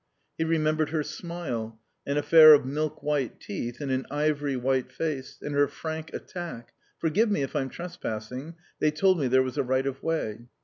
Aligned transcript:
He 0.35 0.43
remembered 0.45 0.89
her 0.89 1.03
smile, 1.03 1.79
an 2.07 2.17
affair 2.17 2.55
of 2.55 2.65
milk 2.65 3.03
white 3.03 3.39
teeth 3.39 3.79
in 3.79 3.91
an 3.91 4.07
ivory 4.09 4.55
white 4.57 4.91
face, 4.91 5.37
and 5.43 5.53
her 5.53 5.67
frank 5.67 6.11
attack: 6.11 6.73
"Forgive 6.97 7.29
me 7.29 7.43
if 7.43 7.55
I'm 7.55 7.69
trespassing. 7.69 8.55
They 8.79 8.89
told 8.89 9.19
me 9.19 9.27
there 9.27 9.43
was 9.43 9.59
a 9.59 9.63
right 9.63 9.85
of 9.85 10.01
way." 10.01 10.47